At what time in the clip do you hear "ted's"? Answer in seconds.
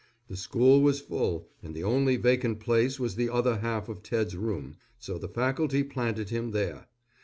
4.01-4.35